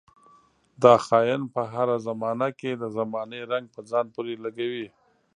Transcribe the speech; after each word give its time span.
دا 0.83 0.95
خاين 1.05 1.41
پر 1.53 1.65
هره 1.75 1.97
زمانه 2.07 2.49
کې 2.59 2.71
د 2.75 2.83
زمانې 2.97 3.41
رنګ 3.51 3.65
په 3.75 3.81
ځان 3.89 4.05
پورې 4.15 4.33
لګوي. 4.43 4.87